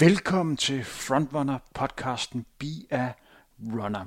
Velkommen 0.00 0.56
til 0.56 0.84
Frontrunner 0.84 1.58
podcasten 1.74 2.46
Be 2.58 2.66
a 2.90 3.12
Runner. 3.58 4.04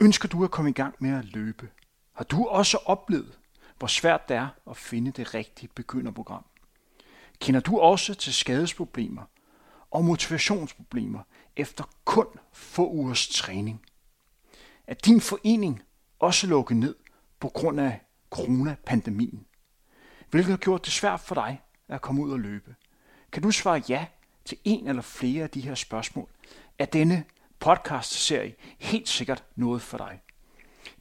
Ønsker 0.00 0.28
du 0.28 0.44
at 0.44 0.50
komme 0.50 0.70
i 0.70 0.72
gang 0.72 0.94
med 0.98 1.10
at 1.18 1.24
løbe? 1.24 1.70
Har 2.12 2.24
du 2.24 2.46
også 2.46 2.78
oplevet, 2.84 3.38
hvor 3.78 3.86
svært 3.86 4.28
det 4.28 4.36
er 4.36 4.48
at 4.70 4.76
finde 4.76 5.10
det 5.10 5.34
rigtige 5.34 5.68
begynderprogram? 5.74 6.44
Kender 7.40 7.60
du 7.60 7.78
også 7.78 8.14
til 8.14 8.34
skadesproblemer 8.34 9.22
og 9.90 10.04
motivationsproblemer 10.04 11.20
efter 11.56 11.84
kun 12.04 12.26
få 12.52 12.90
ugers 12.90 13.28
træning? 13.28 13.82
Er 14.86 14.94
din 14.94 15.20
forening 15.20 15.82
også 16.18 16.46
lukket 16.46 16.76
ned 16.76 16.96
på 17.40 17.48
grund 17.48 17.80
af 17.80 18.00
coronapandemien? 18.30 19.46
Hvilket 20.30 20.50
har 20.50 20.58
gjort 20.58 20.84
det 20.84 20.92
svært 20.92 21.20
for 21.20 21.34
dig 21.34 21.60
at 21.88 22.00
komme 22.00 22.22
ud 22.22 22.32
og 22.32 22.40
løbe? 22.40 22.74
Kan 23.32 23.42
du 23.42 23.50
svare 23.50 23.82
ja 23.88 24.06
til 24.44 24.58
en 24.64 24.88
eller 24.88 25.02
flere 25.02 25.42
af 25.42 25.50
de 25.50 25.60
her 25.60 25.74
spørgsmål, 25.74 26.28
er 26.78 26.84
denne 26.84 27.24
podcast-serie 27.60 28.54
helt 28.78 29.08
sikkert 29.08 29.44
noget 29.56 29.82
for 29.82 29.98
dig. 29.98 30.20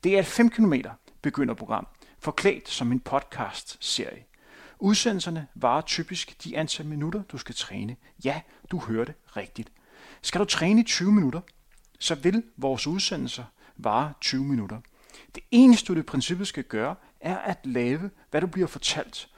Det 0.04 0.16
er 0.16 0.20
et 0.20 0.26
5 0.26 0.50
km 0.50 0.74
begynderprogram, 1.22 1.88
forklædt 2.20 2.70
som 2.70 2.92
en 2.92 3.00
podcast-serie. 3.00 4.26
Udsendelserne 4.80 5.48
varer 5.56 5.82
typisk 5.82 6.44
de 6.44 6.58
antal 6.58 6.86
minutter, 6.86 7.24
du 7.24 7.38
skal 7.38 7.56
træne. 7.56 7.96
Ja, 8.26 8.42
du 8.72 8.80
hørte 8.80 9.14
rigtigt. 9.38 9.72
Skal 10.22 10.40
du 10.40 10.46
træne 10.46 10.82
i 10.82 10.84
20 10.84 11.12
minutter, 11.12 11.42
så 12.00 12.16
vil 12.16 12.44
vores 12.58 12.88
udsendelser 12.88 13.44
vare 13.78 14.14
20 14.22 14.44
minutter. 14.44 14.80
Det 15.36 15.44
eneste, 15.52 15.94
du 15.94 16.00
i 16.00 16.04
princippet 16.04 16.48
skal 16.48 16.64
gøre, 16.64 16.96
er 17.20 17.38
at 17.38 17.60
lave, 17.64 18.10
hvad 18.32 18.42
du 18.42 18.48
bliver 18.48 18.68
fortalt, 18.68 19.30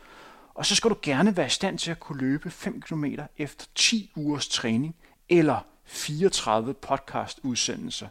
og 0.55 0.65
så 0.65 0.75
skal 0.75 0.89
du 0.89 0.95
gerne 1.01 1.37
være 1.37 1.45
i 1.45 1.49
stand 1.49 1.77
til 1.77 1.91
at 1.91 1.99
kunne 1.99 2.19
løbe 2.19 2.51
5 2.51 2.81
km 2.81 3.05
efter 3.37 3.65
10 3.75 4.11
ugers 4.15 4.47
træning 4.47 4.95
eller 5.29 5.59
34 5.85 6.73
podcast-udsendelser. 6.73 8.07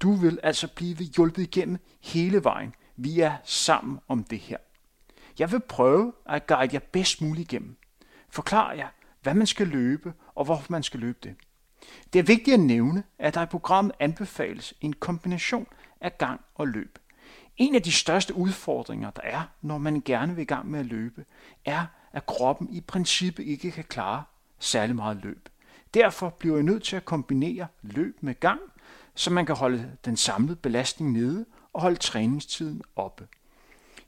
Du 0.00 0.12
vil 0.12 0.38
altså 0.42 0.68
blive 0.74 0.96
hjulpet 0.96 1.42
igennem 1.42 1.78
hele 2.00 2.44
vejen. 2.44 2.74
Vi 2.96 3.20
er 3.20 3.36
sammen 3.44 3.98
om 4.08 4.24
det 4.24 4.38
her. 4.38 4.56
Jeg 5.38 5.52
vil 5.52 5.60
prøve 5.60 6.12
at 6.26 6.46
guide 6.46 6.74
jer 6.74 6.80
bedst 6.92 7.20
muligt 7.22 7.52
igennem. 7.52 7.76
Forklar 8.28 8.72
jer, 8.72 8.88
hvad 9.22 9.34
man 9.34 9.46
skal 9.46 9.66
løbe 9.66 10.12
og 10.34 10.44
hvorfor 10.44 10.66
man 10.72 10.82
skal 10.82 11.00
løbe 11.00 11.18
det. 11.22 11.36
Det 12.12 12.18
er 12.18 12.22
vigtigt 12.22 12.54
at 12.54 12.60
nævne, 12.60 13.02
at 13.18 13.34
der 13.34 13.42
i 13.42 13.46
programmet 13.46 13.94
anbefales 14.00 14.74
en 14.80 14.92
kombination 14.92 15.66
af 16.00 16.18
gang 16.18 16.40
og 16.54 16.68
løb. 16.68 16.98
En 17.56 17.74
af 17.74 17.82
de 17.82 17.92
største 17.92 18.34
udfordringer, 18.34 19.10
der 19.10 19.22
er, 19.24 19.42
når 19.62 19.78
man 19.78 20.02
gerne 20.04 20.34
vil 20.34 20.42
i 20.42 20.44
gang 20.44 20.70
med 20.70 20.80
at 20.80 20.86
løbe, 20.86 21.24
er, 21.64 21.86
at 22.12 22.26
kroppen 22.26 22.68
i 22.70 22.80
princippet 22.80 23.42
ikke 23.42 23.70
kan 23.70 23.84
klare 23.84 24.22
særlig 24.58 24.96
meget 24.96 25.16
løb. 25.22 25.48
Derfor 25.94 26.28
bliver 26.28 26.56
jeg 26.56 26.64
nødt 26.64 26.82
til 26.82 26.96
at 26.96 27.04
kombinere 27.04 27.66
løb 27.82 28.18
med 28.20 28.40
gang, 28.40 28.60
så 29.14 29.30
man 29.30 29.46
kan 29.46 29.56
holde 29.56 29.96
den 30.04 30.16
samlede 30.16 30.56
belastning 30.56 31.12
nede 31.12 31.46
og 31.72 31.80
holde 31.80 31.96
træningstiden 31.96 32.82
oppe. 32.96 33.26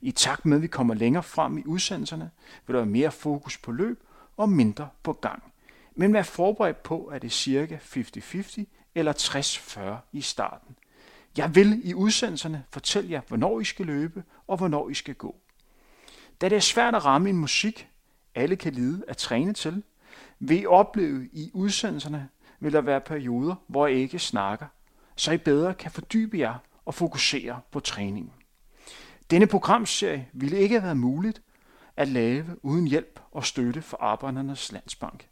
I 0.01 0.11
takt 0.11 0.45
med, 0.45 0.57
at 0.57 0.63
vi 0.63 0.67
kommer 0.67 0.93
længere 0.93 1.23
frem 1.23 1.57
i 1.57 1.63
udsendelserne, 1.65 2.31
vil 2.67 2.73
der 2.73 2.79
være 2.79 2.89
mere 2.89 3.11
fokus 3.11 3.57
på 3.57 3.71
løb 3.71 4.03
og 4.37 4.49
mindre 4.49 4.89
på 5.03 5.13
gang. 5.13 5.43
Men 5.95 6.13
vær 6.13 6.23
forberedt 6.23 6.83
på, 6.83 7.05
at 7.05 7.21
det 7.21 7.27
er 7.27 7.31
cirka 7.31 7.77
50-50 7.77 8.63
eller 8.95 9.13
60-40 9.13 10.07
i 10.11 10.21
starten. 10.21 10.75
Jeg 11.37 11.55
vil 11.55 11.81
i 11.83 11.93
udsendelserne 11.93 12.63
fortælle 12.69 13.11
jer, 13.11 13.21
hvornår 13.27 13.59
I 13.59 13.63
skal 13.63 13.85
løbe 13.85 14.23
og 14.47 14.57
hvornår 14.57 14.89
I 14.89 14.93
skal 14.93 15.15
gå. 15.15 15.35
Da 16.41 16.49
det 16.49 16.55
er 16.55 16.59
svært 16.59 16.95
at 16.95 17.05
ramme 17.05 17.29
en 17.29 17.37
musik, 17.37 17.89
alle 18.35 18.55
kan 18.55 18.73
lide 18.73 19.03
at 19.07 19.17
træne 19.17 19.53
til, 19.53 19.83
vil 20.39 20.61
I 20.61 20.65
opleve 20.65 21.29
i 21.33 21.51
udsendelserne, 21.53 22.29
vil 22.59 22.73
der 22.73 22.81
være 22.81 23.01
perioder, 23.01 23.55
hvor 23.67 23.87
I 23.87 23.95
ikke 23.95 24.19
snakker, 24.19 24.65
så 25.15 25.31
I 25.31 25.37
bedre 25.37 25.73
kan 25.73 25.91
fordybe 25.91 26.37
jer 26.37 26.55
og 26.85 26.93
fokusere 26.93 27.61
på 27.71 27.79
træningen. 27.79 28.31
Denne 29.31 29.47
programserie 29.47 30.27
ville 30.33 30.57
ikke 30.57 30.75
have 30.75 30.83
været 30.83 30.97
muligt 30.97 31.41
at 31.97 32.07
lave 32.07 32.45
uden 32.63 32.87
hjælp 32.87 33.19
og 33.31 33.45
støtte 33.45 33.81
fra 33.81 33.97
Arbejdernes 33.99 34.71
Landsbank. 34.71 35.27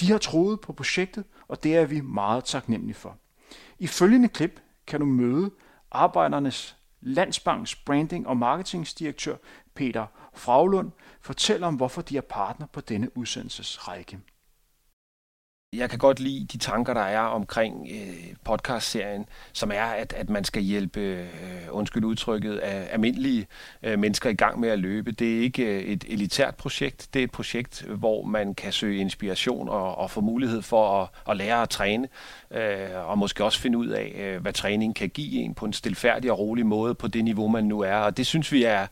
De 0.00 0.10
har 0.10 0.18
troet 0.18 0.60
på 0.60 0.72
projektet, 0.72 1.24
og 1.48 1.62
det 1.62 1.76
er 1.76 1.84
vi 1.84 2.00
meget 2.00 2.44
taknemmelige 2.44 2.94
for. 2.94 3.16
I 3.78 3.86
følgende 3.86 4.28
klip 4.28 4.60
kan 4.90 5.00
du 5.00 5.06
møde 5.06 5.50
Arbejdernes 5.90 6.76
Landsbanks 7.00 7.74
branding- 7.74 8.26
og 8.26 8.36
marketingdirektør 8.36 9.36
Peter 9.74 10.06
Fraglund 10.34 10.90
fortælle 11.20 11.66
om, 11.66 11.74
hvorfor 11.74 12.02
de 12.02 12.16
er 12.16 12.20
partner 12.20 12.66
på 12.66 12.80
denne 12.80 13.16
udsendelsesrække. 13.16 14.18
Jeg 15.76 15.90
kan 15.90 15.98
godt 15.98 16.20
lide 16.20 16.46
de 16.52 16.58
tanker, 16.58 16.94
der 16.94 17.00
er 17.00 17.20
omkring 17.20 17.88
øh, 17.90 18.34
podcastserien, 18.44 19.26
som 19.52 19.70
er, 19.74 19.84
at, 19.84 20.12
at 20.12 20.30
man 20.30 20.44
skal 20.44 20.62
hjælpe, 20.62 21.00
øh, 21.00 21.28
undskyld 21.70 22.04
udtrykket, 22.04 22.56
af 22.56 22.88
almindelige 22.90 23.46
øh, 23.82 23.98
mennesker 23.98 24.30
i 24.30 24.34
gang 24.34 24.60
med 24.60 24.68
at 24.68 24.78
løbe. 24.78 25.12
Det 25.12 25.36
er 25.36 25.40
ikke 25.40 25.64
øh, 25.64 25.82
et 25.82 26.04
elitært 26.08 26.54
projekt, 26.54 27.08
det 27.14 27.20
er 27.20 27.24
et 27.24 27.30
projekt, 27.30 27.82
hvor 27.82 28.24
man 28.24 28.54
kan 28.54 28.72
søge 28.72 29.00
inspiration 29.00 29.68
og, 29.68 29.98
og 29.98 30.10
få 30.10 30.20
mulighed 30.20 30.62
for 30.62 31.02
at, 31.02 31.08
at 31.30 31.36
lære 31.36 31.62
at 31.62 31.68
træne, 31.70 32.08
øh, 32.50 33.08
og 33.08 33.18
måske 33.18 33.44
også 33.44 33.60
finde 33.60 33.78
ud 33.78 33.88
af, 33.88 34.14
øh, 34.18 34.42
hvad 34.42 34.52
træning 34.52 34.94
kan 34.94 35.08
give 35.08 35.42
en 35.42 35.54
på 35.54 35.66
en 35.66 35.72
stilfærdig 35.72 36.32
og 36.32 36.38
rolig 36.38 36.66
måde 36.66 36.94
på 36.94 37.08
det 37.08 37.24
niveau, 37.24 37.48
man 37.48 37.64
nu 37.64 37.80
er. 37.80 37.96
Og 37.96 38.16
det 38.16 38.26
synes 38.26 38.52
vi 38.52 38.64
er 38.64 38.86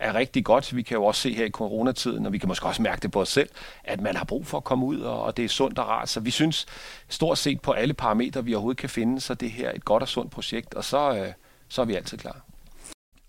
er 0.00 0.14
rigtig 0.14 0.44
godt. 0.44 0.76
Vi 0.76 0.82
kan 0.82 0.96
jo 0.96 1.04
også 1.04 1.20
se 1.20 1.34
her 1.34 1.44
i 1.44 1.50
coronatiden, 1.50 2.26
og 2.26 2.32
vi 2.32 2.38
kan 2.38 2.48
måske 2.48 2.66
også 2.66 2.82
mærke 2.82 3.02
det 3.02 3.10
på 3.10 3.20
os 3.20 3.28
selv, 3.28 3.48
at 3.84 4.00
man 4.00 4.16
har 4.16 4.24
brug 4.24 4.46
for 4.46 4.56
at 4.56 4.64
komme 4.64 4.86
ud, 4.86 5.00
og 5.00 5.36
det 5.36 5.44
er 5.44 5.48
sundt 5.48 5.78
og 5.78 5.88
rart. 5.88 6.08
Så 6.08 6.20
vi 6.20 6.30
synes 6.30 6.66
stort 7.08 7.38
set 7.38 7.60
på 7.60 7.72
alle 7.72 7.94
parametre, 7.94 8.44
vi 8.44 8.54
overhovedet 8.54 8.80
kan 8.80 8.90
finde, 8.90 9.20
så 9.20 9.34
det 9.34 9.50
her 9.50 9.68
er 9.68 9.74
et 9.74 9.84
godt 9.84 10.02
og 10.02 10.08
sundt 10.08 10.32
projekt, 10.32 10.74
og 10.74 10.84
så, 10.84 11.14
øh, 11.14 11.32
så 11.68 11.80
er 11.82 11.86
vi 11.86 11.94
altid 11.94 12.18
klar. 12.18 12.40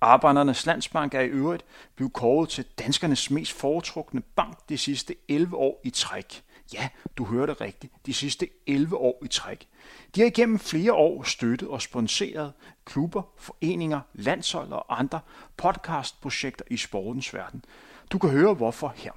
Arbejdernes 0.01 0.65
Landsbank 0.65 1.13
er 1.13 1.19
i 1.19 1.27
øvrigt 1.27 1.63
blevet 1.95 2.13
kåret 2.13 2.49
til 2.49 2.65
danskernes 2.79 3.31
mest 3.31 3.51
foretrukne 3.51 4.21
bank 4.35 4.57
de 4.69 4.77
sidste 4.77 5.15
11 5.29 5.57
år 5.57 5.81
i 5.83 5.89
træk. 5.89 6.43
Ja, 6.73 6.89
du 7.17 7.25
hørte 7.25 7.53
rigtigt. 7.53 7.93
De 8.05 8.13
sidste 8.13 8.49
11 8.67 8.97
år 8.97 9.21
i 9.25 9.27
træk. 9.27 9.67
De 10.15 10.21
har 10.21 10.27
igennem 10.27 10.59
flere 10.59 10.93
år 10.93 11.23
støttet 11.23 11.67
og 11.67 11.81
sponsoreret 11.81 12.53
klubber, 12.85 13.21
foreninger, 13.37 14.01
landshold 14.13 14.71
og 14.71 14.99
andre 14.99 15.19
podcastprojekter 15.57 16.65
i 16.69 16.77
sportens 16.77 17.33
verden. 17.33 17.65
Du 18.11 18.17
kan 18.17 18.29
høre 18.29 18.53
hvorfor 18.53 18.93
her. 18.95 19.11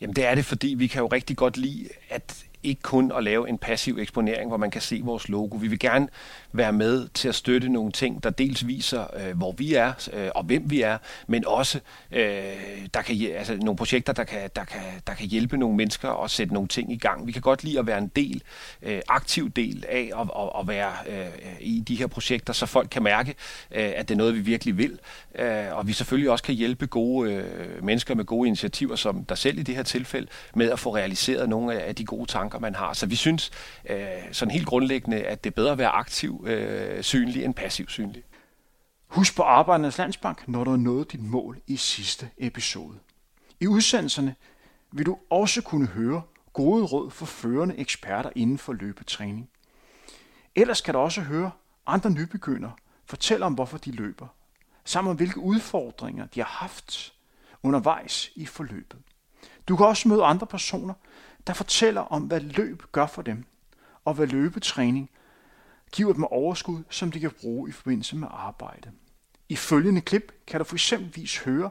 Jamen 0.00 0.16
det 0.16 0.26
er 0.26 0.34
det, 0.34 0.44
fordi 0.44 0.68
vi 0.68 0.86
kan 0.86 1.00
jo 1.00 1.06
rigtig 1.06 1.36
godt 1.36 1.56
lide, 1.56 1.88
at 2.08 2.46
ikke 2.62 2.82
kun 2.82 3.12
at 3.16 3.24
lave 3.24 3.48
en 3.48 3.58
passiv 3.58 3.98
eksponering, 3.98 4.48
hvor 4.48 4.56
man 4.56 4.70
kan 4.70 4.80
se 4.80 5.00
vores 5.04 5.28
logo. 5.28 5.56
Vi 5.56 5.68
vil 5.68 5.78
gerne 5.78 6.08
være 6.52 6.72
med 6.72 7.08
til 7.14 7.28
at 7.28 7.34
støtte 7.34 7.68
nogle 7.68 7.92
ting, 7.92 8.22
der 8.22 8.30
dels 8.30 8.66
viser, 8.66 9.04
øh, 9.16 9.36
hvor 9.36 9.52
vi 9.52 9.74
er 9.74 9.92
øh, 10.12 10.30
og 10.34 10.44
hvem 10.44 10.70
vi 10.70 10.82
er, 10.82 10.98
men 11.26 11.46
også 11.46 11.80
øh, 12.12 12.22
der 12.94 13.02
kan, 13.02 13.16
altså, 13.36 13.56
nogle 13.56 13.76
projekter, 13.76 14.12
der 14.12 14.24
kan, 14.24 14.50
der, 14.56 14.64
kan, 14.64 14.80
der 15.06 15.14
kan 15.14 15.26
hjælpe 15.26 15.56
nogle 15.56 15.76
mennesker 15.76 16.08
og 16.08 16.30
sætte 16.30 16.54
nogle 16.54 16.68
ting 16.68 16.92
i 16.92 16.96
gang. 16.96 17.26
Vi 17.26 17.32
kan 17.32 17.42
godt 17.42 17.64
lide 17.64 17.78
at 17.78 17.86
være 17.86 17.98
en 17.98 18.08
del, 18.08 18.42
øh, 18.82 19.00
aktiv 19.08 19.50
del 19.50 19.84
af 19.88 20.10
at, 20.20 20.28
at, 20.38 20.60
at 20.60 20.68
være 20.68 20.92
øh, 21.06 21.26
i 21.60 21.80
de 21.80 21.94
her 21.94 22.06
projekter, 22.06 22.52
så 22.52 22.66
folk 22.66 22.88
kan 22.90 23.02
mærke, 23.02 23.34
øh, 23.70 23.92
at 23.96 24.08
det 24.08 24.14
er 24.14 24.18
noget, 24.18 24.34
vi 24.34 24.40
virkelig 24.40 24.78
vil. 24.78 24.98
Øh, 25.34 25.64
og 25.72 25.86
vi 25.86 25.92
selvfølgelig 25.92 26.30
også 26.30 26.44
kan 26.44 26.54
hjælpe 26.54 26.86
gode 26.86 27.32
øh, 27.32 27.84
mennesker 27.84 28.14
med 28.14 28.24
gode 28.24 28.46
initiativer, 28.46 28.96
som 28.96 29.24
der 29.24 29.34
selv 29.34 29.58
i 29.58 29.62
det 29.62 29.76
her 29.76 29.82
tilfælde, 29.82 30.26
med 30.54 30.70
at 30.70 30.78
få 30.78 30.94
realiseret 30.94 31.48
nogle 31.48 31.80
af 31.82 31.94
de 31.94 32.04
gode 32.04 32.26
tanker, 32.26 32.49
tanker, 32.50 32.58
man 32.58 32.74
har. 32.74 32.92
Så 32.92 33.06
vi 33.06 33.16
synes 33.16 33.50
øh, 33.90 33.98
sådan 34.32 34.50
helt 34.52 34.66
grundlæggende, 34.66 35.22
at 35.22 35.44
det 35.44 35.50
er 35.50 35.54
bedre 35.54 35.72
at 35.72 35.78
være 35.78 35.88
aktiv 35.88 36.44
øh, 36.46 37.02
synlig 37.02 37.44
end 37.44 37.54
passiv 37.54 37.88
synlig. 37.88 38.22
Husk 39.08 39.36
på 39.36 39.42
Arbejdernes 39.42 39.98
Landsbank, 39.98 40.48
når 40.48 40.64
du 40.64 40.70
har 40.70 40.76
nået 40.76 41.12
dit 41.12 41.22
mål 41.22 41.60
i 41.66 41.76
sidste 41.76 42.30
episode. 42.38 42.98
I 43.60 43.66
udsendelserne 43.66 44.34
vil 44.92 45.06
du 45.06 45.18
også 45.30 45.62
kunne 45.62 45.86
høre 45.86 46.22
gode 46.52 46.84
råd 46.84 47.10
for 47.10 47.26
førende 47.26 47.78
eksperter 47.78 48.30
inden 48.36 48.58
for 48.58 48.72
løbetræning. 48.72 49.48
Ellers 50.54 50.80
kan 50.80 50.94
du 50.94 51.00
også 51.00 51.20
høre 51.20 51.50
andre 51.86 52.10
nybegyndere 52.10 52.72
fortælle 53.04 53.46
om, 53.46 53.54
hvorfor 53.54 53.78
de 53.78 53.90
løber, 53.92 54.26
samt 54.84 55.08
om 55.08 55.16
hvilke 55.16 55.40
udfordringer 55.40 56.26
de 56.26 56.40
har 56.40 56.46
haft 56.46 57.12
undervejs 57.62 58.30
i 58.34 58.46
forløbet. 58.46 58.98
Du 59.68 59.76
kan 59.76 59.86
også 59.86 60.08
møde 60.08 60.24
andre 60.24 60.46
personer, 60.46 60.94
der 61.46 61.52
fortæller 61.52 62.00
om, 62.00 62.22
hvad 62.22 62.40
løb 62.40 62.82
gør 62.92 63.06
for 63.06 63.22
dem, 63.22 63.44
og 64.04 64.14
hvad 64.14 64.26
løbetræning 64.26 65.10
giver 65.92 66.12
dem 66.12 66.24
overskud, 66.24 66.82
som 66.90 67.12
de 67.12 67.20
kan 67.20 67.30
bruge 67.40 67.68
i 67.68 67.72
forbindelse 67.72 68.16
med 68.16 68.28
arbejde. 68.30 68.90
I 69.48 69.56
følgende 69.56 70.00
klip 70.00 70.32
kan 70.46 70.60
du 70.60 70.64
for 70.64 70.74
eksempelvis 70.74 71.38
høre 71.38 71.70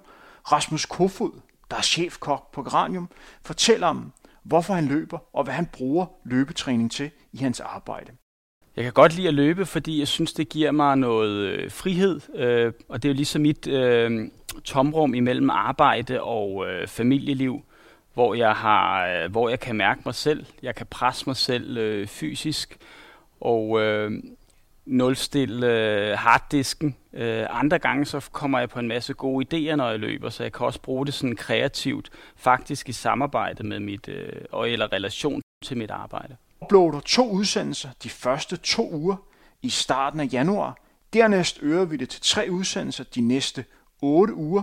Rasmus 0.51 0.85
Kofod, 0.85 1.41
der 1.71 1.77
er 1.77 1.81
chefkok 1.81 2.51
på 2.51 2.63
Granium, 2.63 3.09
fortælle 3.41 3.85
om, 3.85 4.13
hvorfor 4.43 4.73
han 4.73 4.85
løber 4.85 5.17
og 5.33 5.43
hvad 5.43 5.53
han 5.53 5.65
bruger 5.65 6.05
løbetræning 6.25 6.91
til 6.91 7.11
i 7.33 7.37
hans 7.37 7.59
arbejde. 7.59 8.11
Jeg 8.75 8.83
kan 8.83 8.93
godt 8.93 9.15
lide 9.15 9.27
at 9.27 9.33
løbe, 9.33 9.65
fordi 9.65 9.99
jeg 9.99 10.07
synes, 10.07 10.33
det 10.33 10.49
giver 10.49 10.71
mig 10.71 10.97
noget 10.97 11.47
øh, 11.47 11.71
frihed, 11.71 12.21
øh, 12.35 12.73
og 12.89 13.03
det 13.03 13.09
er 13.09 13.13
jo 13.13 13.15
ligesom 13.15 13.41
mit 13.41 13.67
øh, 13.67 14.29
tomrum 14.63 15.13
imellem 15.13 15.49
arbejde 15.49 16.21
og 16.21 16.65
øh, 16.67 16.87
familieliv 16.87 17.63
hvor 18.19 18.33
jeg 18.33 18.53
har, 18.53 19.07
øh, 19.07 19.31
hvor 19.31 19.49
jeg 19.49 19.59
kan 19.59 19.75
mærke 19.75 20.01
mig 20.05 20.15
selv, 20.15 20.45
jeg 20.63 20.75
kan 20.75 20.85
presse 20.85 21.23
mig 21.27 21.35
selv 21.35 21.77
øh, 21.77 22.07
fysisk, 22.07 22.77
og 23.41 23.81
øh, 23.81 24.11
nulstille 24.85 25.67
øh, 25.67 26.17
harddisken. 26.17 26.95
Øh, 27.13 27.45
andre 27.49 27.79
gange 27.79 28.05
så 28.05 28.29
kommer 28.31 28.59
jeg 28.59 28.69
på 28.69 28.79
en 28.79 28.87
masse 28.87 29.13
gode 29.13 29.45
idéer, 29.45 29.75
når 29.75 29.89
jeg 29.89 29.99
løber, 29.99 30.29
så 30.29 30.43
jeg 30.43 30.53
kan 30.53 30.65
også 30.65 30.81
bruge 30.81 31.05
det 31.05 31.13
sådan 31.13 31.35
kreativt, 31.35 32.09
faktisk 32.35 32.89
i 32.89 32.91
samarbejde 32.91 33.63
med 33.63 33.79
mit, 33.79 34.07
øh, 34.07 34.41
og 34.51 34.69
eller 34.69 34.93
relation 34.93 35.41
til 35.63 35.77
mit 35.77 35.91
arbejde. 35.91 36.35
Uploader 36.61 36.99
to 36.99 37.29
udsendelser 37.29 37.89
de 38.03 38.09
første 38.09 38.57
to 38.57 38.91
uger 38.93 39.15
i 39.61 39.69
starten 39.69 40.19
af 40.19 40.29
januar. 40.33 40.77
Dernæst 41.13 41.59
øger 41.61 41.85
vi 41.85 41.97
det 41.97 42.09
til 42.09 42.21
tre 42.21 42.47
udsendelser 42.51 43.03
de 43.03 43.21
næste 43.21 43.65
8 44.01 44.33
uger. 44.33 44.61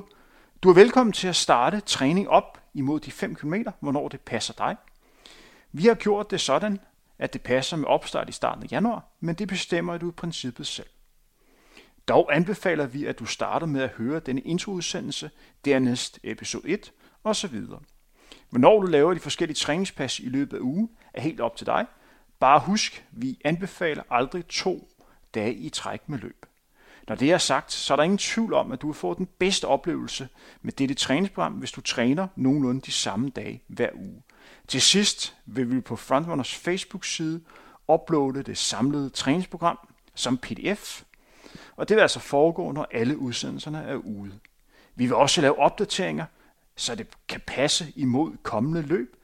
Du 0.62 0.70
er 0.70 0.74
velkommen 0.74 1.12
til 1.12 1.28
at 1.28 1.36
starte 1.36 1.80
træning 1.80 2.28
op 2.28 2.58
imod 2.76 3.00
de 3.00 3.10
5 3.10 3.34
km, 3.34 3.54
hvornår 3.80 4.08
det 4.08 4.20
passer 4.20 4.54
dig. 4.54 4.76
Vi 5.72 5.86
har 5.86 5.94
gjort 5.94 6.30
det 6.30 6.40
sådan, 6.40 6.80
at 7.18 7.32
det 7.32 7.42
passer 7.42 7.76
med 7.76 7.88
opstart 7.88 8.28
i 8.28 8.32
starten 8.32 8.64
af 8.64 8.72
januar, 8.72 9.04
men 9.20 9.34
det 9.34 9.48
bestemmer 9.48 9.98
du 9.98 10.08
i 10.08 10.12
princippet 10.12 10.66
selv. 10.66 10.86
Dog 12.08 12.36
anbefaler 12.36 12.86
vi, 12.86 13.06
at 13.06 13.18
du 13.18 13.24
starter 13.24 13.66
med 13.66 13.82
at 13.82 13.90
høre 13.90 14.20
denne 14.20 14.40
introudsendelse, 14.40 15.30
dernæst 15.64 16.18
episode 16.22 16.68
1 16.68 16.92
osv. 17.24 17.62
Hvornår 18.50 18.80
du 18.80 18.86
laver 18.86 19.14
de 19.14 19.20
forskellige 19.20 19.54
træningspas 19.56 20.20
i 20.20 20.28
løbet 20.28 20.56
af 20.56 20.60
ugen, 20.60 20.90
er 21.14 21.20
helt 21.20 21.40
op 21.40 21.56
til 21.56 21.66
dig. 21.66 21.86
Bare 22.38 22.60
husk, 22.60 23.04
vi 23.10 23.40
anbefaler 23.44 24.02
aldrig 24.10 24.46
to 24.46 24.88
dage 25.34 25.54
i 25.54 25.68
træk 25.68 26.08
med 26.08 26.18
løb. 26.18 26.46
Når 27.08 27.16
det 27.16 27.32
er 27.32 27.38
sagt, 27.38 27.72
så 27.72 27.94
er 27.94 27.96
der 27.96 28.02
ingen 28.02 28.18
tvivl 28.18 28.54
om, 28.54 28.72
at 28.72 28.82
du 28.82 28.86
vil 28.86 28.94
få 28.94 29.14
den 29.14 29.28
bedste 29.38 29.64
oplevelse 29.64 30.28
med 30.62 30.72
dette 30.72 30.94
træningsprogram, 30.94 31.52
hvis 31.52 31.72
du 31.72 31.80
træner 31.80 32.28
nogenlunde 32.36 32.80
de 32.80 32.92
samme 32.92 33.30
dage 33.30 33.62
hver 33.66 33.90
uge. 33.94 34.22
Til 34.68 34.82
sidst 34.82 35.36
vil 35.46 35.76
vi 35.76 35.80
på 35.80 35.96
Frontrunners 35.96 36.54
Facebook-side 36.54 37.40
uploade 37.88 38.42
det 38.42 38.58
samlede 38.58 39.10
træningsprogram 39.10 39.78
som 40.14 40.38
pdf, 40.38 41.02
og 41.76 41.88
det 41.88 41.94
vil 41.96 42.02
altså 42.02 42.20
foregå, 42.20 42.72
når 42.72 42.86
alle 42.90 43.18
udsendelserne 43.18 43.78
er 43.78 43.94
ude. 43.94 44.38
Vi 44.94 45.04
vil 45.04 45.14
også 45.14 45.40
lave 45.40 45.58
opdateringer, 45.58 46.24
så 46.76 46.94
det 46.94 47.06
kan 47.28 47.40
passe 47.46 47.92
imod 47.96 48.36
kommende 48.42 48.82
løb. 48.82 49.16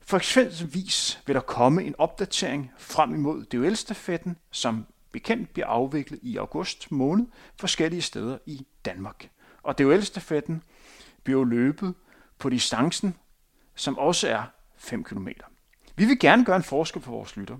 For 0.00 0.16
eksempelvis 0.16 1.22
vil 1.26 1.34
der 1.34 1.40
komme 1.40 1.84
en 1.84 1.94
opdatering 1.98 2.72
frem 2.78 3.14
imod 3.14 3.44
DOL-stafetten, 3.44 4.36
som 4.50 4.86
bekendt 5.16 5.52
bliver 5.52 5.66
afviklet 5.66 6.20
i 6.22 6.36
august 6.36 6.92
måned 6.92 7.26
forskellige 7.60 8.02
steder 8.02 8.38
i 8.46 8.66
Danmark. 8.84 9.30
Og 9.62 9.78
DOL-stafetten 9.78 10.62
bliver 11.24 11.44
løbet 11.44 11.94
på 12.38 12.50
distancen, 12.50 13.14
som 13.74 13.98
også 13.98 14.28
er 14.28 14.42
5 14.76 15.04
km. 15.04 15.28
Vi 15.96 16.04
vil 16.04 16.18
gerne 16.18 16.44
gøre 16.44 16.56
en 16.56 16.62
forskel 16.62 17.02
for 17.02 17.10
vores 17.10 17.36
lytter. 17.36 17.56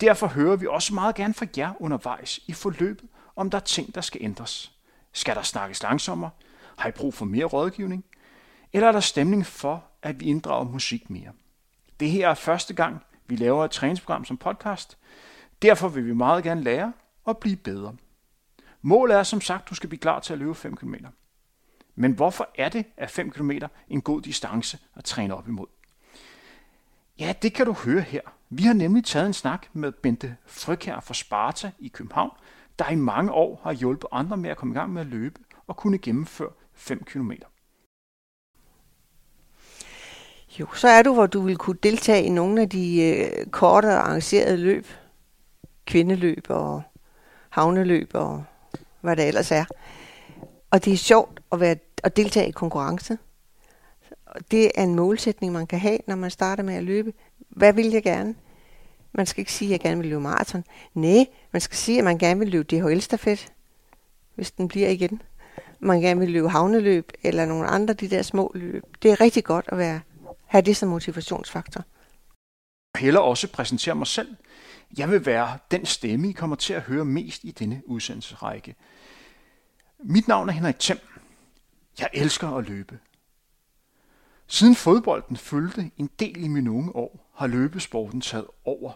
Derfor 0.00 0.26
hører 0.26 0.56
vi 0.56 0.66
også 0.66 0.94
meget 0.94 1.14
gerne 1.14 1.34
fra 1.34 1.46
jer 1.56 1.72
undervejs 1.80 2.40
i 2.46 2.52
forløbet, 2.52 3.08
om 3.36 3.50
der 3.50 3.58
er 3.58 3.62
ting, 3.62 3.94
der 3.94 4.00
skal 4.00 4.20
ændres. 4.24 4.72
Skal 5.12 5.34
der 5.34 5.42
snakkes 5.42 5.82
langsommere? 5.82 6.30
Har 6.76 6.88
I 6.88 6.92
brug 6.92 7.14
for 7.14 7.24
mere 7.24 7.44
rådgivning? 7.44 8.04
Eller 8.72 8.88
er 8.88 8.92
der 8.92 9.00
stemning 9.00 9.46
for, 9.46 9.84
at 10.02 10.20
vi 10.20 10.24
inddrager 10.24 10.64
musik 10.64 11.10
mere? 11.10 11.32
Det 12.00 12.10
her 12.10 12.28
er 12.28 12.34
første 12.34 12.74
gang, 12.74 13.02
vi 13.26 13.36
laver 13.36 13.64
et 13.64 13.70
træningsprogram 13.70 14.24
som 14.24 14.36
podcast. 14.36 14.98
Derfor 15.62 15.88
vil 15.88 16.06
vi 16.06 16.14
meget 16.14 16.44
gerne 16.44 16.62
lære 16.62 16.92
og 17.24 17.38
blive 17.38 17.56
bedre. 17.56 17.96
Målet 18.82 19.16
er 19.16 19.22
som 19.22 19.40
sagt, 19.40 19.62
at 19.62 19.70
du 19.70 19.74
skal 19.74 19.88
blive 19.88 20.00
klar 20.00 20.20
til 20.20 20.32
at 20.32 20.38
løbe 20.38 20.54
5 20.54 20.76
km. 20.76 20.94
Men 21.94 22.12
hvorfor 22.12 22.48
er 22.54 22.68
det, 22.68 22.84
at 22.96 23.10
5 23.10 23.30
km 23.30 23.50
en 23.88 24.00
god 24.00 24.22
distance 24.22 24.78
at 24.94 25.04
træne 25.04 25.34
op 25.34 25.48
imod? 25.48 25.66
Ja, 27.18 27.34
det 27.42 27.54
kan 27.54 27.66
du 27.66 27.72
høre 27.72 28.00
her. 28.00 28.20
Vi 28.50 28.62
har 28.62 28.74
nemlig 28.74 29.04
taget 29.04 29.26
en 29.26 29.32
snak 29.32 29.66
med 29.72 29.92
Bente 29.92 30.36
Frygherr 30.46 31.00
fra 31.00 31.14
Sparta 31.14 31.70
i 31.78 31.88
København, 31.88 32.30
der 32.78 32.90
i 32.90 32.94
mange 32.94 33.32
år 33.32 33.60
har 33.62 33.72
hjulpet 33.72 34.08
andre 34.12 34.36
med 34.36 34.50
at 34.50 34.56
komme 34.56 34.74
i 34.74 34.78
gang 34.78 34.92
med 34.92 35.00
at 35.00 35.06
løbe 35.06 35.40
og 35.66 35.76
kunne 35.76 35.98
gennemføre 35.98 36.50
5 36.74 37.04
km. 37.04 37.32
Jo, 40.60 40.66
så 40.74 40.88
er 40.88 41.02
du, 41.02 41.14
hvor 41.14 41.26
du 41.26 41.40
vil 41.40 41.56
kunne 41.56 41.78
deltage 41.82 42.24
i 42.24 42.28
nogle 42.28 42.62
af 42.62 42.68
de 42.68 43.02
øh, 43.02 43.46
korte 43.46 43.86
og 43.86 44.08
arrangerede 44.08 44.56
løb. 44.56 44.86
Kvindeløb 45.86 46.46
og 46.48 46.82
havneløb 47.50 48.10
og 48.14 48.44
hvad 49.00 49.16
det 49.16 49.28
ellers 49.28 49.50
er. 49.50 49.64
Og 50.70 50.84
det 50.84 50.92
er 50.92 50.96
sjovt 50.96 51.40
at, 51.52 51.60
være, 51.60 51.76
at 52.02 52.16
deltage 52.16 52.48
i 52.48 52.50
konkurrence. 52.50 53.18
Det 54.50 54.70
er 54.74 54.82
en 54.82 54.94
målsætning, 54.94 55.52
man 55.52 55.66
kan 55.66 55.78
have, 55.78 55.98
når 56.06 56.16
man 56.16 56.30
starter 56.30 56.62
med 56.62 56.74
at 56.74 56.84
løbe. 56.84 57.12
Hvad 57.48 57.72
vil 57.72 57.90
jeg 57.90 58.02
gerne? 58.02 58.34
Man 59.12 59.26
skal 59.26 59.40
ikke 59.40 59.52
sige, 59.52 59.68
at 59.68 59.72
jeg 59.72 59.80
gerne 59.80 60.00
vil 60.00 60.08
løbe 60.08 60.20
maraton. 60.20 60.64
Nej, 60.94 61.26
man 61.52 61.60
skal 61.60 61.76
sige, 61.76 61.98
at 61.98 62.04
man 62.04 62.18
gerne 62.18 62.38
vil 62.38 62.48
løbe 62.48 62.76
DHL-stafet, 62.76 63.52
hvis 64.34 64.50
den 64.50 64.68
bliver 64.68 64.88
igen. 64.88 65.22
Man 65.80 66.00
gerne 66.00 66.20
vil 66.20 66.30
løbe 66.30 66.48
havneløb 66.48 67.12
eller 67.22 67.46
nogle 67.46 67.66
andre 67.66 67.94
de 67.94 68.10
der 68.10 68.22
små 68.22 68.52
løb. 68.54 68.84
Det 69.02 69.10
er 69.10 69.20
rigtig 69.20 69.44
godt 69.44 69.64
at 69.68 69.78
være, 69.78 70.00
have 70.46 70.62
det 70.62 70.76
som 70.76 70.88
motivationsfaktor. 70.88 71.84
Jeg 72.94 73.00
Heller 73.00 73.20
også 73.20 73.48
præsentere 73.48 73.94
mig 73.94 74.06
selv. 74.06 74.36
Jeg 74.98 75.10
vil 75.10 75.26
være 75.26 75.58
den 75.70 75.86
stemme, 75.86 76.28
I 76.28 76.32
kommer 76.32 76.56
til 76.56 76.72
at 76.72 76.82
høre 76.82 77.04
mest 77.04 77.44
i 77.44 77.50
denne 77.50 77.82
udsendelsesrække. 77.86 78.74
Mit 79.98 80.28
navn 80.28 80.48
er 80.48 80.52
Henrik 80.52 80.78
Thiem. 80.78 80.98
Jeg 81.98 82.08
elsker 82.12 82.48
at 82.48 82.68
løbe. 82.68 82.98
Siden 84.46 84.74
fodbolden 84.74 85.36
fyldte 85.36 85.90
en 85.96 86.10
del 86.18 86.44
i 86.44 86.48
mine 86.48 86.70
unge 86.70 86.96
år, 86.96 87.30
har 87.34 87.46
løbesporten 87.46 88.20
taget 88.20 88.46
over. 88.64 88.92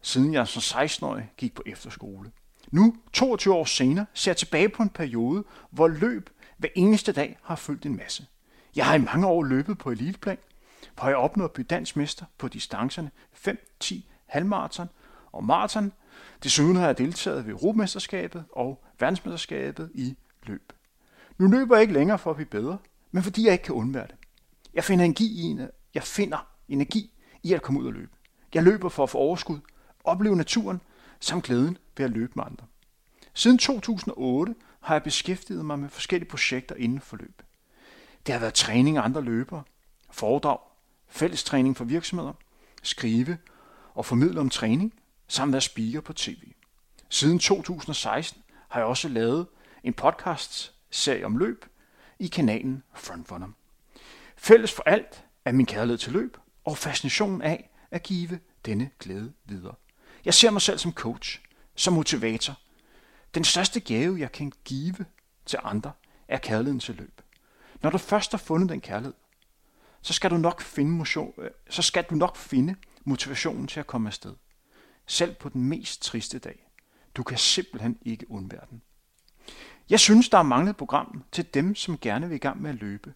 Siden 0.00 0.34
jeg 0.34 0.48
som 0.48 0.80
16-årig 0.80 1.32
gik 1.36 1.54
på 1.54 1.62
efterskole. 1.66 2.32
Nu, 2.70 2.96
22 3.12 3.54
år 3.54 3.64
senere, 3.64 4.06
ser 4.14 4.30
jeg 4.30 4.36
tilbage 4.36 4.68
på 4.68 4.82
en 4.82 4.88
periode, 4.88 5.44
hvor 5.70 5.88
løb 5.88 6.30
hver 6.56 6.68
eneste 6.74 7.12
dag 7.12 7.38
har 7.42 7.56
fyldt 7.56 7.86
en 7.86 7.96
masse. 7.96 8.26
Jeg 8.76 8.86
har 8.86 8.94
i 8.94 8.98
mange 8.98 9.26
år 9.26 9.42
løbet 9.42 9.78
på 9.78 9.90
eliteplan, 9.90 10.38
hvor 10.94 11.08
jeg 11.08 11.16
opnået 11.16 11.48
at 11.48 11.52
blive 11.52 11.66
dansk 11.66 11.96
mester 11.96 12.24
på 12.38 12.48
distancerne 12.48 13.10
5, 13.32 13.58
10, 13.80 14.10
halvmarathon 14.26 14.88
og 15.34 15.44
maraton. 15.44 15.92
Desuden 16.42 16.76
har 16.76 16.86
jeg 16.86 16.98
deltaget 16.98 17.46
ved 17.46 17.52
Europamesterskabet 17.52 18.44
og 18.52 18.84
verdensmesterskabet 18.98 19.90
i 19.94 20.16
løb. 20.42 20.72
Nu 21.38 21.46
løber 21.46 21.76
jeg 21.76 21.82
ikke 21.82 21.94
længere 21.94 22.18
for 22.18 22.30
at 22.30 22.36
blive 22.36 22.48
bedre, 22.48 22.78
men 23.10 23.22
fordi 23.22 23.44
jeg 23.44 23.52
ikke 23.52 23.64
kan 23.64 23.74
undvære 23.74 24.06
det. 24.06 24.14
Jeg 24.74 24.84
finder 24.84 25.04
energi 25.04 25.40
i, 25.40 25.42
en, 25.42 25.60
jeg 25.94 26.02
finder 26.02 26.46
energi 26.68 27.10
i 27.42 27.52
at 27.52 27.62
komme 27.62 27.80
ud 27.80 27.86
og 27.86 27.92
løbe. 27.92 28.10
Jeg 28.54 28.62
løber 28.62 28.88
for 28.88 29.02
at 29.02 29.10
få 29.10 29.18
overskud, 29.18 29.58
opleve 30.04 30.36
naturen, 30.36 30.80
samt 31.20 31.44
glæden 31.44 31.78
ved 31.96 32.04
at 32.04 32.10
løbe 32.10 32.32
med 32.36 32.44
andre. 32.44 32.66
Siden 33.34 33.58
2008 33.58 34.54
har 34.80 34.94
jeg 34.94 35.02
beskæftiget 35.02 35.64
mig 35.64 35.78
med 35.78 35.88
forskellige 35.88 36.28
projekter 36.28 36.74
inden 36.74 37.00
for 37.00 37.16
løb. 37.16 37.42
Det 38.26 38.32
har 38.32 38.40
været 38.40 38.54
træning 38.54 38.96
af 38.96 39.02
andre 39.02 39.20
løbere, 39.20 39.62
foredrag, 40.10 40.58
fælles 41.08 41.44
træning 41.44 41.76
for 41.76 41.84
virksomheder, 41.84 42.32
skrive 42.82 43.38
og 43.94 44.04
formidle 44.04 44.40
om 44.40 44.50
træning, 44.50 44.94
samt 45.28 45.52
være 45.52 45.60
speaker 45.60 46.00
på 46.00 46.12
tv. 46.12 46.52
Siden 47.08 47.38
2016 47.38 48.42
har 48.68 48.80
jeg 48.80 48.86
også 48.86 49.08
lavet 49.08 49.46
en 49.84 49.92
podcast-serie 49.92 51.26
om 51.26 51.36
løb 51.36 51.64
i 52.18 52.26
kanalen 52.26 52.82
Frontrunner. 52.94 53.48
Fælles 54.36 54.72
for 54.72 54.82
alt 54.82 55.24
er 55.44 55.52
min 55.52 55.66
kærlighed 55.66 55.98
til 55.98 56.12
løb 56.12 56.36
og 56.64 56.78
fascinationen 56.78 57.42
af 57.42 57.70
at 57.90 58.02
give 58.02 58.40
denne 58.64 58.90
glæde 58.98 59.32
videre. 59.44 59.74
Jeg 60.24 60.34
ser 60.34 60.50
mig 60.50 60.62
selv 60.62 60.78
som 60.78 60.92
coach, 60.92 61.40
som 61.74 61.92
motivator. 61.92 62.58
Den 63.34 63.44
største 63.44 63.80
gave, 63.80 64.20
jeg 64.20 64.32
kan 64.32 64.52
give 64.64 64.96
til 65.46 65.58
andre, 65.62 65.92
er 66.28 66.38
kærligheden 66.38 66.80
til 66.80 66.94
løb. 66.94 67.20
Når 67.82 67.90
du 67.90 67.98
først 67.98 68.30
har 68.30 68.38
fundet 68.38 68.68
den 68.68 68.80
kærlighed, 68.80 69.14
så 70.02 70.12
skal 70.12 70.30
du 70.30 70.36
nok 70.36 70.62
finde, 70.62 70.90
motion, 70.90 71.34
øh, 71.38 71.50
så 71.70 71.82
skal 71.82 72.04
du 72.10 72.14
nok 72.14 72.36
finde 72.36 72.76
motivationen 73.04 73.66
til 73.66 73.80
at 73.80 73.86
komme 73.86 74.08
afsted. 74.08 74.34
Selv 75.06 75.34
på 75.34 75.48
den 75.48 75.62
mest 75.62 76.02
triste 76.02 76.38
dag. 76.38 76.68
Du 77.14 77.22
kan 77.22 77.38
simpelthen 77.38 77.98
ikke 78.04 78.30
undvære 78.30 78.66
den. 78.70 78.82
Jeg 79.90 80.00
synes, 80.00 80.28
der 80.28 80.38
er 80.38 80.42
manglet 80.42 80.76
program 80.76 81.24
til 81.32 81.54
dem, 81.54 81.74
som 81.74 81.98
gerne 81.98 82.28
vil 82.28 82.34
i 82.34 82.38
gang 82.38 82.62
med 82.62 82.70
at 82.70 82.76
løbe, 82.76 83.14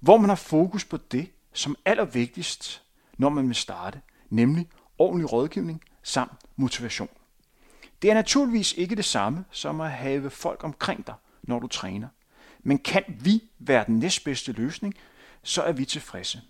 hvor 0.00 0.16
man 0.18 0.28
har 0.28 0.36
fokus 0.36 0.84
på 0.84 0.96
det, 0.96 1.30
som 1.52 1.76
allervigtigst, 1.84 2.82
når 3.18 3.28
man 3.28 3.46
vil 3.46 3.56
starte, 3.56 4.00
nemlig 4.30 4.68
ordentlig 4.98 5.32
rådgivning 5.32 5.82
samt 6.02 6.32
motivation. 6.56 7.08
Det 8.02 8.10
er 8.10 8.14
naturligvis 8.14 8.72
ikke 8.72 8.96
det 8.96 9.04
samme 9.04 9.44
som 9.50 9.80
at 9.80 9.90
have 9.90 10.30
folk 10.30 10.64
omkring 10.64 11.06
dig, 11.06 11.14
når 11.42 11.58
du 11.58 11.66
træner. 11.66 12.08
Men 12.62 12.78
kan 12.78 13.04
vi 13.08 13.42
være 13.58 13.84
den 13.86 13.98
næstbedste 13.98 14.52
løsning, 14.52 14.94
så 15.42 15.62
er 15.62 15.72
vi 15.72 15.84
tilfredse. 15.84 16.40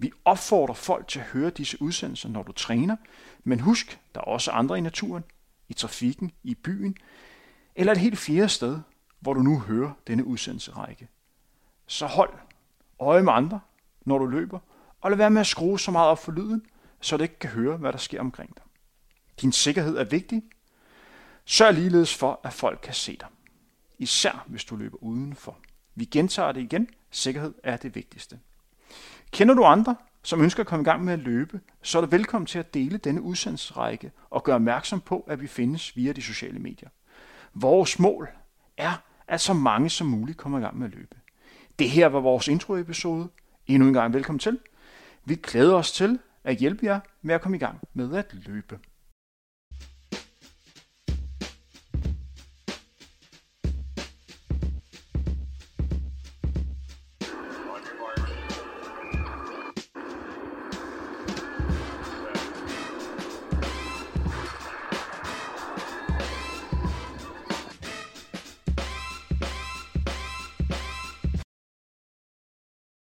Vi 0.00 0.12
opfordrer 0.24 0.74
folk 0.74 1.08
til 1.08 1.18
at 1.18 1.26
høre 1.26 1.50
disse 1.50 1.82
udsendelser, 1.82 2.28
når 2.28 2.42
du 2.42 2.52
træner, 2.52 2.96
men 3.44 3.60
husk, 3.60 4.00
der 4.14 4.20
er 4.20 4.24
også 4.24 4.50
andre 4.50 4.78
i 4.78 4.80
naturen, 4.80 5.24
i 5.68 5.72
trafikken, 5.72 6.32
i 6.42 6.54
byen, 6.54 6.96
eller 7.74 7.92
et 7.92 7.98
helt 7.98 8.18
fjerde 8.18 8.48
sted, 8.48 8.78
hvor 9.20 9.34
du 9.34 9.42
nu 9.42 9.58
hører 9.58 9.92
denne 10.06 10.24
udsendelserække. 10.24 11.08
Så 11.86 12.06
hold 12.06 12.32
øje 13.00 13.22
med 13.22 13.32
andre, 13.32 13.60
når 14.04 14.18
du 14.18 14.26
løber, 14.26 14.58
og 15.00 15.10
lad 15.10 15.18
være 15.18 15.30
med 15.30 15.40
at 15.40 15.46
skrue 15.46 15.80
så 15.80 15.90
meget 15.90 16.08
op 16.08 16.18
for 16.18 16.32
lyden, 16.32 16.66
så 17.00 17.16
du 17.16 17.22
ikke 17.22 17.38
kan 17.38 17.50
høre, 17.50 17.76
hvad 17.76 17.92
der 17.92 17.98
sker 17.98 18.20
omkring 18.20 18.56
dig. 18.56 18.64
Din 19.40 19.52
sikkerhed 19.52 19.96
er 19.96 20.04
vigtig. 20.04 20.42
Sørg 21.44 21.74
ligeledes 21.74 22.14
for, 22.16 22.40
at 22.44 22.52
folk 22.52 22.80
kan 22.82 22.94
se 22.94 23.16
dig. 23.20 23.28
Især 23.98 24.44
hvis 24.46 24.64
du 24.64 24.76
løber 24.76 25.02
udenfor. 25.02 25.58
Vi 25.94 26.04
gentager 26.04 26.52
det 26.52 26.60
igen. 26.60 26.88
Sikkerhed 27.10 27.54
er 27.62 27.76
det 27.76 27.94
vigtigste. 27.94 28.38
Kender 29.32 29.54
du 29.54 29.64
andre, 29.64 29.96
som 30.22 30.42
ønsker 30.42 30.60
at 30.60 30.66
komme 30.66 30.82
i 30.82 30.84
gang 30.84 31.04
med 31.04 31.12
at 31.12 31.18
løbe, 31.18 31.60
så 31.82 31.98
er 31.98 32.02
du 32.02 32.08
velkommen 32.08 32.46
til 32.46 32.58
at 32.58 32.74
dele 32.74 32.98
denne 32.98 33.22
udsendelsesrække 33.22 34.12
og 34.30 34.44
gøre 34.44 34.54
opmærksom 34.54 35.00
på, 35.00 35.20
at 35.28 35.40
vi 35.40 35.46
findes 35.46 35.96
via 35.96 36.12
de 36.12 36.22
sociale 36.22 36.58
medier. 36.58 36.88
Vores 37.54 37.98
mål 37.98 38.28
er, 38.76 39.02
at 39.28 39.40
så 39.40 39.52
mange 39.52 39.90
som 39.90 40.06
muligt 40.06 40.38
kommer 40.38 40.58
i 40.58 40.62
gang 40.62 40.78
med 40.78 40.86
at 40.86 40.94
løbe. 40.94 41.16
Det 41.78 41.90
her 41.90 42.06
var 42.06 42.20
vores 42.20 42.48
introepisode. 42.48 43.28
Endnu 43.66 43.88
en 43.88 43.94
gang 43.94 44.14
velkommen 44.14 44.38
til. 44.38 44.58
Vi 45.24 45.34
glæder 45.34 45.74
os 45.74 45.92
til 45.92 46.18
at 46.44 46.56
hjælpe 46.56 46.86
jer 46.86 47.00
med 47.22 47.34
at 47.34 47.40
komme 47.40 47.56
i 47.56 47.60
gang 47.60 47.80
med 47.94 48.14
at 48.14 48.26
løbe. 48.32 48.78